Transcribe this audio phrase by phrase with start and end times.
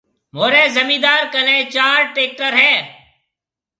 [0.33, 2.75] مهوريَ زميندار ڪني چار ٽيڪٽر هيَ۔